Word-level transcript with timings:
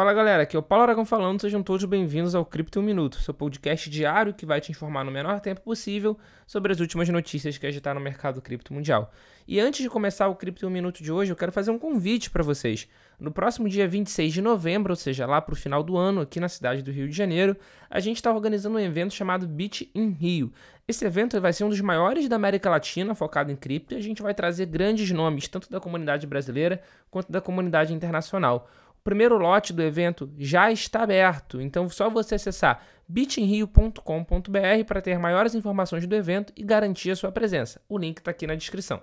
Fala 0.00 0.14
galera, 0.14 0.44
aqui 0.44 0.56
é 0.56 0.58
o 0.58 0.62
Paulo 0.62 0.84
Aragão 0.84 1.04
falando, 1.04 1.42
sejam 1.42 1.62
todos 1.62 1.84
bem-vindos 1.84 2.34
ao 2.34 2.42
Cripto 2.42 2.80
1 2.80 2.82
Minuto, 2.82 3.20
seu 3.20 3.34
podcast 3.34 3.90
diário 3.90 4.32
que 4.32 4.46
vai 4.46 4.58
te 4.58 4.70
informar 4.70 5.04
no 5.04 5.10
menor 5.10 5.40
tempo 5.40 5.60
possível 5.60 6.16
sobre 6.46 6.72
as 6.72 6.80
últimas 6.80 7.06
notícias 7.10 7.58
que 7.58 7.66
agitaram 7.66 8.00
no 8.00 8.04
mercado 8.04 8.40
cripto 8.40 8.72
mundial. 8.72 9.12
E 9.46 9.60
antes 9.60 9.82
de 9.82 9.90
começar 9.90 10.28
o 10.28 10.34
Cripto 10.34 10.66
1 10.66 10.70
Minuto 10.70 11.02
de 11.02 11.12
hoje, 11.12 11.30
eu 11.30 11.36
quero 11.36 11.52
fazer 11.52 11.70
um 11.70 11.78
convite 11.78 12.30
para 12.30 12.42
vocês. 12.42 12.88
No 13.18 13.30
próximo 13.30 13.68
dia 13.68 13.86
26 13.86 14.32
de 14.32 14.40
novembro, 14.40 14.92
ou 14.92 14.96
seja, 14.96 15.26
lá 15.26 15.38
para 15.38 15.52
o 15.52 15.56
final 15.56 15.82
do 15.82 15.98
ano, 15.98 16.22
aqui 16.22 16.40
na 16.40 16.48
cidade 16.48 16.80
do 16.80 16.90
Rio 16.90 17.06
de 17.06 17.14
Janeiro, 17.14 17.54
a 17.90 18.00
gente 18.00 18.16
está 18.16 18.32
organizando 18.32 18.78
um 18.78 18.80
evento 18.80 19.12
chamado 19.12 19.46
Bit 19.46 19.90
in 19.94 20.12
Rio. 20.12 20.50
Esse 20.88 21.04
evento 21.04 21.38
vai 21.42 21.52
ser 21.52 21.64
um 21.64 21.68
dos 21.68 21.80
maiores 21.82 22.26
da 22.26 22.36
América 22.36 22.70
Latina, 22.70 23.14
focado 23.14 23.52
em 23.52 23.56
cripto, 23.56 23.92
e 23.92 23.98
a 23.98 24.02
gente 24.02 24.22
vai 24.22 24.32
trazer 24.32 24.64
grandes 24.64 25.10
nomes, 25.10 25.46
tanto 25.46 25.70
da 25.70 25.78
comunidade 25.78 26.26
brasileira 26.26 26.80
quanto 27.10 27.30
da 27.30 27.40
comunidade 27.40 27.92
internacional. 27.92 28.66
O 29.00 29.02
primeiro 29.02 29.38
lote 29.38 29.72
do 29.72 29.82
evento 29.82 30.30
já 30.36 30.70
está 30.70 31.04
aberto, 31.04 31.58
então 31.58 31.88
só 31.88 32.10
você 32.10 32.34
acessar 32.34 32.84
bitinrio.com.br 33.08 34.84
para 34.86 35.00
ter 35.00 35.18
maiores 35.18 35.54
informações 35.54 36.06
do 36.06 36.14
evento 36.14 36.52
e 36.54 36.62
garantir 36.62 37.10
a 37.10 37.16
sua 37.16 37.32
presença. 37.32 37.80
O 37.88 37.96
link 37.96 38.18
está 38.18 38.30
aqui 38.30 38.46
na 38.46 38.54
descrição. 38.54 39.00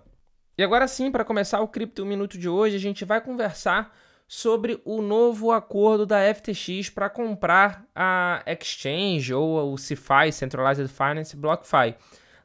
E 0.55 0.63
agora 0.63 0.87
sim, 0.87 1.09
para 1.11 1.25
começar 1.25 1.61
o 1.61 1.67
Cripto 1.67 2.03
1 2.03 2.05
Minuto 2.05 2.37
de 2.37 2.47
hoje, 2.47 2.75
a 2.75 2.79
gente 2.79 3.03
vai 3.05 3.19
conversar 3.19 3.91
sobre 4.27 4.79
o 4.85 5.01
novo 5.01 5.51
acordo 5.51 6.05
da 6.05 6.19
FTX 6.31 6.91
para 6.91 7.09
comprar 7.09 7.83
a 7.95 8.43
Exchange 8.45 9.33
ou 9.33 9.73
o 9.73 9.77
CeFi, 9.79 10.31
Centralized 10.31 10.89
Finance 10.89 11.35
BlockFi. 11.35 11.95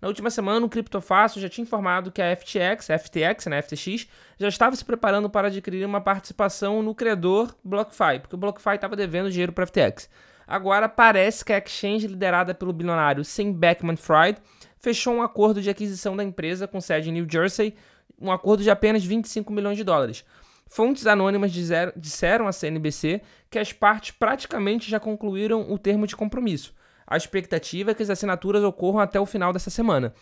Na 0.02 0.09
última 0.09 0.30
semana, 0.30 0.66
o 0.66 0.69
Criptofácil 0.69 1.41
já 1.41 1.48
tinha 1.48 1.62
informado 1.62 2.11
que 2.11 2.20
a 2.20 2.34
FTX, 2.34 2.88
FTX, 2.88 3.47
né, 3.47 3.62
FTX, 3.62 4.09
já 4.37 4.48
estava 4.48 4.75
se 4.75 4.84
preparando 4.84 5.30
para 5.30 5.47
adquirir 5.47 5.87
uma 5.87 6.01
participação 6.01 6.83
no 6.83 6.92
credor 6.92 7.55
BlockFi, 7.62 8.19
porque 8.20 8.34
o 8.34 8.38
BlockFi 8.38 8.75
estava 8.75 8.97
devendo 8.97 9.30
dinheiro 9.30 9.52
para 9.52 9.62
a 9.62 9.66
FTX. 9.69 10.11
Agora 10.45 10.88
parece 10.88 11.45
que 11.45 11.52
a 11.52 11.59
exchange 11.59 12.09
liderada 12.09 12.53
pelo 12.53 12.72
bilionário 12.72 13.25
Sam 13.25 13.53
Beckman-Fried 13.53 14.39
fechou 14.77 15.14
um 15.14 15.22
acordo 15.22 15.62
de 15.62 15.70
aquisição 15.70 16.16
da 16.16 16.25
empresa 16.25 16.66
com 16.66 16.81
sede 16.81 17.11
em 17.11 17.12
New 17.12 17.27
Jersey, 17.31 17.72
um 18.20 18.33
acordo 18.33 18.64
de 18.64 18.70
apenas 18.70 19.05
25 19.05 19.53
milhões 19.53 19.77
de 19.77 19.84
dólares. 19.84 20.25
Fontes 20.66 21.06
anônimas 21.06 21.53
disseram 21.94 22.48
à 22.48 22.53
CNBC 22.53 23.22
que 23.48 23.59
as 23.59 23.72
partes 23.72 24.11
praticamente 24.11 24.91
já 24.91 24.98
concluíram 24.98 25.70
o 25.70 25.78
termo 25.78 26.09
de 26.09 26.16
compromisso. 26.16 26.75
A 27.06 27.17
expectativa 27.17 27.91
é 27.91 27.95
que 27.95 28.03
as 28.03 28.11
assinaturas 28.11 28.62
ocorram 28.62 29.00
até 29.00 29.20
o 29.20 29.27
final 29.27 29.53
dessa 29.53 29.70
semana. 29.70 30.12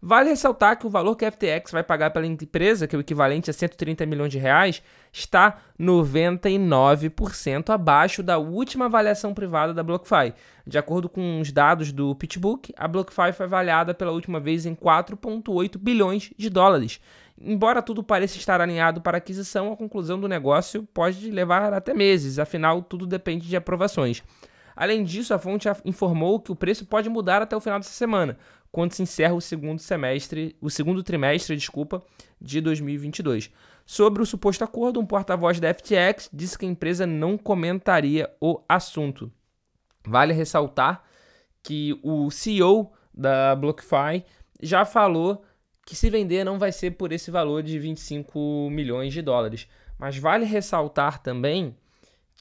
Vale 0.00 0.30
ressaltar 0.30 0.78
que 0.78 0.86
o 0.86 0.90
valor 0.90 1.16
que 1.16 1.24
a 1.24 1.32
FTX 1.32 1.72
vai 1.72 1.82
pagar 1.82 2.12
pela 2.12 2.24
empresa, 2.24 2.86
que 2.86 2.94
é 2.94 2.98
o 2.98 3.00
equivalente 3.00 3.50
a 3.50 3.52
130 3.52 4.06
milhões 4.06 4.30
de 4.30 4.38
reais, 4.38 4.80
está 5.12 5.58
99% 5.78 7.70
abaixo 7.70 8.22
da 8.22 8.38
última 8.38 8.84
avaliação 8.84 9.34
privada 9.34 9.74
da 9.74 9.82
BlockFi. 9.82 10.34
De 10.64 10.78
acordo 10.78 11.08
com 11.08 11.40
os 11.40 11.50
dados 11.50 11.90
do 11.90 12.14
PitchBook, 12.14 12.72
a 12.76 12.86
BlockFi 12.86 13.32
foi 13.32 13.46
avaliada 13.46 13.92
pela 13.92 14.12
última 14.12 14.38
vez 14.38 14.66
em 14.66 14.74
4,8 14.74 15.76
bilhões 15.78 16.30
de 16.36 16.48
dólares. 16.48 17.00
Embora 17.40 17.82
tudo 17.82 18.00
pareça 18.02 18.36
estar 18.36 18.60
alinhado 18.60 19.00
para 19.00 19.18
aquisição, 19.18 19.72
a 19.72 19.76
conclusão 19.76 20.20
do 20.20 20.28
negócio 20.28 20.84
pode 20.94 21.28
levar 21.28 21.72
até 21.72 21.92
meses, 21.92 22.38
afinal, 22.38 22.82
tudo 22.82 23.04
depende 23.04 23.48
de 23.48 23.56
aprovações. 23.56 24.22
Além 24.80 25.02
disso, 25.02 25.34
a 25.34 25.40
fonte 25.40 25.66
informou 25.84 26.38
que 26.38 26.52
o 26.52 26.54
preço 26.54 26.86
pode 26.86 27.08
mudar 27.08 27.42
até 27.42 27.56
o 27.56 27.60
final 27.60 27.80
dessa 27.80 27.90
semana, 27.90 28.38
quando 28.70 28.92
se 28.92 29.02
encerra 29.02 29.34
o 29.34 29.40
segundo 29.40 29.80
semestre, 29.80 30.54
o 30.60 30.70
segundo 30.70 31.02
trimestre, 31.02 31.56
desculpa, 31.56 32.00
de 32.40 32.60
2022. 32.60 33.50
Sobre 33.84 34.22
o 34.22 34.26
suposto 34.26 34.62
acordo, 34.62 35.00
um 35.00 35.04
porta-voz 35.04 35.58
da 35.58 35.74
FTX 35.74 36.30
disse 36.32 36.56
que 36.56 36.64
a 36.64 36.68
empresa 36.68 37.08
não 37.08 37.36
comentaria 37.36 38.30
o 38.40 38.60
assunto. 38.68 39.32
Vale 40.06 40.32
ressaltar 40.32 41.02
que 41.60 41.98
o 42.00 42.30
CEO 42.30 42.92
da 43.12 43.56
BlockFi 43.56 44.24
já 44.62 44.84
falou 44.84 45.42
que 45.84 45.96
se 45.96 46.08
vender 46.08 46.44
não 46.44 46.56
vai 46.56 46.70
ser 46.70 46.92
por 46.92 47.10
esse 47.10 47.32
valor 47.32 47.64
de 47.64 47.80
25 47.80 48.68
milhões 48.70 49.12
de 49.12 49.22
dólares. 49.22 49.66
Mas 49.98 50.16
vale 50.16 50.44
ressaltar 50.44 51.20
também 51.20 51.76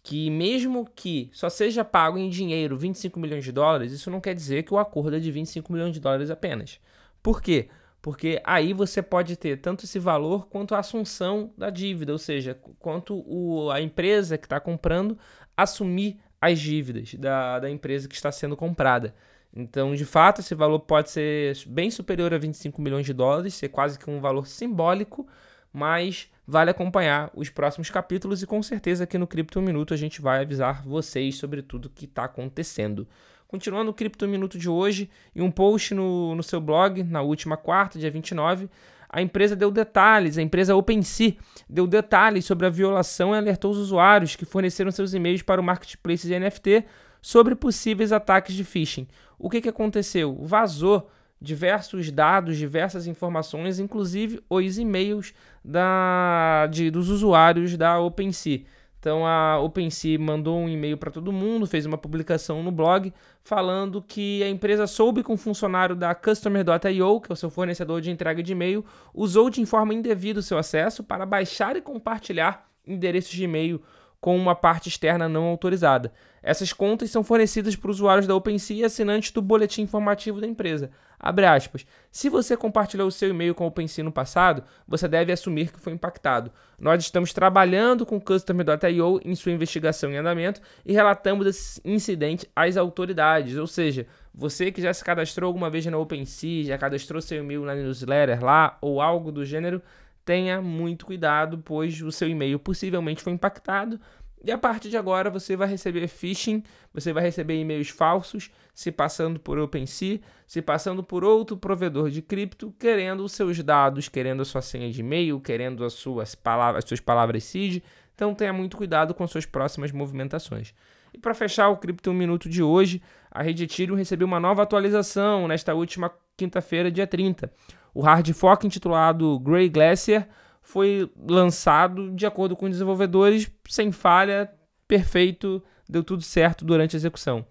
que 0.04 0.30
mesmo 0.30 0.90
que 0.96 1.30
só 1.34 1.50
seja 1.50 1.84
pago 1.84 2.18
em 2.18 2.30
dinheiro 2.30 2.78
25 2.78 3.20
milhões 3.20 3.44
de 3.44 3.52
dólares, 3.52 3.92
isso 3.92 4.10
não 4.10 4.22
quer 4.22 4.34
dizer 4.34 4.64
que 4.64 4.74
o 4.74 4.78
acordo 4.78 5.18
é 5.18 5.20
de 5.20 5.32
25 5.32 5.72
milhões 5.72 5.94
de 5.94 6.00
dólares 6.00 6.30
apenas. 6.30 6.80
Por 7.22 7.42
quê? 7.42 7.68
Porque 8.02 8.42
aí 8.46 8.72
você 8.74 9.02
pode 9.02 9.36
ter 9.36 9.58
tanto 9.58 9.84
esse 9.84 10.00
valor 10.00 10.48
quanto 10.48 10.76
a 10.76 10.80
assunção 10.80 11.52
da 11.58 11.70
dívida, 11.70 12.14
ou 12.14 12.18
seja, 12.18 12.58
quanto 12.80 13.24
o, 13.28 13.70
a 13.70 13.82
empresa 13.82 14.38
que 14.38 14.46
está 14.46 14.60
comprando 14.60 15.18
assumir 15.56 16.18
as 16.40 16.60
dívidas 16.60 17.16
da, 17.16 17.60
da 17.60 17.70
empresa 17.70 18.08
que 18.08 18.16
está 18.16 18.32
sendo 18.32 18.56
comprada. 18.56 19.14
Então, 19.54 19.96
de 19.96 20.06
fato, 20.06 20.40
esse 20.40 20.54
valor 20.54 20.80
pode 20.82 21.10
ser 21.10 21.58
bem 21.66 21.90
superior 21.90 22.34
a 22.34 22.38
25 22.38 22.82
milhões 22.82 23.06
de 23.06 23.14
dólares, 23.14 23.56
ser 23.56 23.70
quase 23.70 23.98
que 23.98 24.10
um 24.10 24.20
valor 24.20 24.46
simbólico, 24.46 25.28
mas 25.74 26.30
vale 26.46 26.72
acompanhar 26.72 27.30
os 27.36 27.50
próximos 27.50 27.90
capítulos 27.90 28.42
e 28.42 28.48
com 28.48 28.62
certeza 28.64 29.04
aqui 29.04 29.18
no 29.18 29.28
Cripto 29.28 29.62
Minuto 29.62 29.94
a 29.94 29.98
gente 29.98 30.22
vai 30.22 30.42
avisar 30.42 30.84
vocês 30.84 31.36
sobre 31.36 31.62
tudo 31.62 31.90
que 31.90 32.06
está 32.06 32.24
acontecendo. 32.24 33.08
Continuando 33.48 33.92
o 33.92 33.94
Cripto 33.94 34.28
Minuto 34.28 34.58
de 34.58 34.70
hoje, 34.70 35.10
e 35.34 35.42
um 35.42 35.50
post 35.50 35.94
no, 35.94 36.36
no 36.36 36.44
seu 36.44 36.60
blog, 36.60 37.02
na 37.04 37.22
última 37.22 37.56
quarta, 37.56 37.98
dia 37.98 38.12
29, 38.12 38.70
a 39.10 39.22
empresa 39.22 39.56
deu 39.56 39.72
detalhes, 39.72 40.38
a 40.38 40.42
empresa 40.42 40.76
OpenSea 40.76 41.38
deu 41.70 41.88
detalhes 41.88 42.44
sobre 42.44 42.66
a 42.66 42.70
violação 42.70 43.34
e 43.34 43.38
alertou 43.38 43.72
os 43.72 43.78
usuários 43.78 44.36
que 44.36 44.44
forneceram 44.44 44.92
seus 44.92 45.14
e-mails 45.14 45.42
para 45.42 45.62
o 45.62 45.64
marketplace 45.64 46.28
de 46.28 46.38
NFT 46.38 46.86
sobre 47.22 47.56
possíveis 47.56 48.12
ataques 48.12 48.54
de 48.54 48.66
phishing. 48.66 49.08
O 49.40 49.50
que, 49.50 49.62
que 49.62 49.70
aconteceu? 49.70 50.38
Vazou 50.42 51.10
diversos 51.42 52.12
dados, 52.12 52.58
diversas 52.58 53.08
informações, 53.08 53.80
inclusive 53.80 54.42
os 54.50 54.78
e-mails 54.78 55.34
da, 55.64 56.68
de, 56.68 56.90
dos 56.90 57.10
usuários 57.10 57.78
da 57.78 58.00
OpenSea. 58.00 58.64
Então 59.00 59.26
a 59.26 59.60
OpenSea 59.60 60.18
mandou 60.18 60.58
um 60.58 60.68
e-mail 60.68 60.98
para 60.98 61.12
todo 61.12 61.32
mundo, 61.32 61.68
fez 61.68 61.86
uma 61.86 61.98
publicação 61.98 62.64
no 62.64 62.72
blog 62.72 63.14
falando 63.42 64.02
que 64.02 64.44
a 64.44 64.50
empresa 64.50 64.88
soube 64.88 65.24
que 65.24 65.32
um 65.32 65.38
funcionário 65.38 65.96
da 65.96 66.16
Customer.io, 66.16 67.22
que 67.22 67.32
é 67.32 67.34
o 67.34 67.36
seu 67.36 67.50
fornecedor 67.50 68.02
de 68.02 68.10
entrega 68.10 68.42
de 68.42 68.52
e-mail, 68.52 68.84
usou 69.14 69.50
de 69.50 69.64
forma 69.66 69.94
indevida 69.94 70.40
o 70.40 70.44
seu 70.44 70.58
acesso 70.58 71.04
para 71.04 71.26
baixar 71.26 71.76
e 71.76 71.82
compartilhar 71.82 72.68
endereços 72.86 73.32
de 73.32 73.44
e-mail 73.44 73.82
com 74.20 74.36
uma 74.36 74.56
parte 74.56 74.90
externa 74.90 75.30
não 75.30 75.44
autorizada. 75.44 76.12
Essas 76.42 76.72
contas 76.72 77.12
são 77.12 77.24
fornecidas 77.24 77.76
por 77.76 77.90
usuários 77.90 78.26
da 78.26 78.36
OpenSea 78.36 78.78
e 78.78 78.84
assinantes 78.86 79.32
do 79.32 79.42
boletim 79.42 79.82
informativo 79.82 80.40
da 80.40 80.48
empresa. 80.48 80.90
Abre 81.20 81.46
aspas. 81.46 81.86
Se 82.12 82.30
você 82.30 82.56
compartilhou 82.56 83.08
o 83.08 83.12
seu 83.12 83.30
e-mail 83.30 83.56
com 83.56 83.64
o 83.64 83.68
OpenSea 83.68 84.04
no 84.04 84.12
passado, 84.12 84.64
você 84.88 85.08
deve 85.08 85.32
assumir 85.32 85.72
que 85.72 85.80
foi 85.80 85.94
impactado. 85.94 86.52
Nós 86.80 87.04
estamos 87.04 87.34
trabalhando 87.34 88.06
com 88.06 88.18
o 88.18 88.22
Customer.io 88.22 89.20
em 89.26 89.34
sua 89.34 89.52
investigação 89.52 90.12
em 90.12 90.18
andamento 90.18 90.62
e 90.86 90.94
relatamos 90.94 91.48
esse 91.48 91.82
incidente 91.84 92.48
às 92.56 92.78
autoridades. 92.78 93.58
Ou 93.58 93.66
seja, 93.66 94.06
você 94.34 94.72
que 94.72 94.82
já 94.82 94.94
se 94.94 95.04
cadastrou 95.04 95.48
alguma 95.48 95.70
vez 95.70 95.86
na 95.88 95.98
OpenSea, 95.98 96.66
já 96.66 96.78
cadastrou 96.78 97.20
seu 97.20 97.40
e-mail 97.40 97.66
na 97.66 97.74
newsletter 97.74 98.44
lá 98.44 98.78
ou 98.80 99.02
algo 99.02 99.32
do 99.32 99.44
gênero, 99.44 99.82
tenha 100.28 100.62
muito 100.62 101.06
cuidado, 101.06 101.58
pois 101.60 102.02
o 102.02 102.12
seu 102.12 102.28
e-mail 102.28 102.60
possivelmente 102.60 103.24
foi 103.24 103.32
impactado. 103.32 103.98
E 104.44 104.52
a 104.52 104.58
partir 104.58 104.90
de 104.90 104.98
agora 104.98 105.30
você 105.30 105.56
vai 105.56 105.70
receber 105.70 106.06
phishing, 106.10 106.62
você 106.94 107.14
vai 107.14 107.24
receber 107.24 107.58
e-mails 107.58 107.88
falsos, 107.88 108.52
se 108.74 108.92
passando 108.92 109.40
por 109.40 109.58
OpenSea, 109.58 110.20
se 110.46 110.62
passando 110.62 111.02
por 111.02 111.24
outro 111.24 111.56
provedor 111.56 112.10
de 112.10 112.22
cripto, 112.22 112.76
querendo 112.78 113.24
os 113.24 113.32
seus 113.32 113.64
dados, 113.64 114.10
querendo 114.10 114.42
a 114.42 114.46
sua 114.46 114.62
senha 114.62 114.92
de 114.92 115.00
e-mail, 115.00 115.40
querendo 115.40 115.86
as 115.86 115.94
suas 115.94 116.36
palavras, 116.36 116.84
as 116.84 116.88
suas 116.90 117.00
palavras 117.00 117.46
seed. 117.46 117.82
Então 118.14 118.36
tenha 118.36 118.52
muito 118.52 118.76
cuidado 118.76 119.14
com 119.14 119.26
suas 119.28 119.46
próximas 119.46 119.94
movimentações. 119.94 120.74
E 121.14 121.18
para 121.18 121.34
fechar 121.34 121.70
o 121.70 121.78
Cripto 121.78 122.12
1 122.12 122.14
Minuto 122.14 122.50
de 122.50 122.62
hoje, 122.62 123.02
a 123.32 123.42
rede 123.42 123.64
Ethereum 123.64 123.96
recebeu 123.96 124.28
uma 124.28 124.42
nova 124.42 124.64
atualização 124.64 125.48
nesta 125.48 125.74
última 125.74 126.12
quinta-feira, 126.36 126.92
dia 126.92 127.08
30. 127.08 127.50
O 127.98 128.02
hard 128.02 128.32
fork 128.32 128.68
intitulado 128.68 129.40
Grey 129.40 129.68
Glacier 129.68 130.28
foi 130.62 131.10
lançado 131.28 132.12
de 132.12 132.28
acordo 132.28 132.56
com 132.56 132.66
os 132.66 132.72
desenvolvedores, 132.72 133.52
sem 133.68 133.92
falha, 133.92 134.52
perfeito, 134.88 135.64
deu 135.90 136.04
tudo 136.04 136.22
certo 136.22 136.64
durante 136.64 136.96
a 136.96 137.00
execução. 137.00 137.44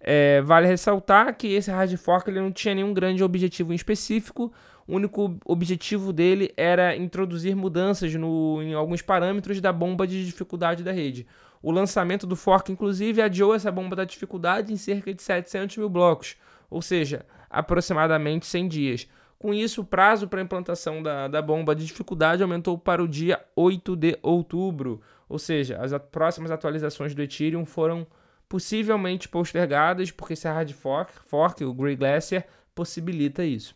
É, 0.00 0.42
vale 0.42 0.66
ressaltar 0.66 1.32
que 1.36 1.54
esse 1.54 1.70
hard 1.70 1.96
fork 1.98 2.28
ele 2.28 2.40
não 2.40 2.50
tinha 2.50 2.74
nenhum 2.74 2.92
grande 2.92 3.22
objetivo 3.22 3.72
em 3.72 3.76
específico, 3.76 4.52
o 4.88 4.96
único 4.96 5.38
objetivo 5.44 6.12
dele 6.12 6.52
era 6.56 6.96
introduzir 6.96 7.54
mudanças 7.54 8.12
no, 8.16 8.60
em 8.60 8.74
alguns 8.74 9.02
parâmetros 9.02 9.60
da 9.60 9.72
bomba 9.72 10.04
de 10.04 10.26
dificuldade 10.26 10.82
da 10.82 10.90
rede. 10.90 11.28
O 11.62 11.70
lançamento 11.70 12.26
do 12.26 12.34
fork, 12.34 12.72
inclusive, 12.72 13.22
adiou 13.22 13.54
essa 13.54 13.70
bomba 13.70 13.94
da 13.94 14.04
dificuldade 14.04 14.72
em 14.72 14.76
cerca 14.76 15.14
de 15.14 15.22
700 15.22 15.76
mil 15.76 15.88
blocos, 15.88 16.34
ou 16.68 16.82
seja, 16.82 17.24
aproximadamente 17.48 18.46
100 18.46 18.66
dias. 18.66 19.08
Com 19.42 19.52
isso, 19.52 19.80
o 19.80 19.84
prazo 19.84 20.28
para 20.28 20.40
a 20.40 20.44
implantação 20.44 21.02
da, 21.02 21.26
da 21.26 21.42
bomba 21.42 21.74
de 21.74 21.84
dificuldade 21.84 22.44
aumentou 22.44 22.78
para 22.78 23.02
o 23.02 23.08
dia 23.08 23.44
8 23.56 23.96
de 23.96 24.16
outubro, 24.22 25.00
ou 25.28 25.36
seja, 25.36 25.78
as 25.78 25.90
próximas 26.12 26.52
atualizações 26.52 27.12
do 27.12 27.20
Ethereum 27.20 27.66
foram 27.66 28.06
possivelmente 28.48 29.28
postergadas, 29.28 30.12
porque 30.12 30.34
esse 30.34 30.46
hard 30.46 30.70
fork, 30.70 31.12
fork 31.26 31.64
o 31.64 31.74
Grey 31.74 31.96
Glacier, 31.96 32.46
possibilita 32.72 33.44
isso. 33.44 33.74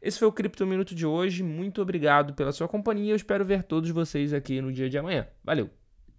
Esse 0.00 0.20
foi 0.20 0.28
o 0.28 0.32
Cripto 0.32 0.64
Minuto 0.64 0.94
de 0.94 1.04
hoje. 1.04 1.42
Muito 1.42 1.82
obrigado 1.82 2.32
pela 2.34 2.52
sua 2.52 2.68
companhia. 2.68 3.10
Eu 3.10 3.16
espero 3.16 3.44
ver 3.44 3.64
todos 3.64 3.90
vocês 3.90 4.32
aqui 4.32 4.60
no 4.60 4.72
dia 4.72 4.88
de 4.88 4.98
amanhã. 4.98 5.26
Valeu! 5.42 5.77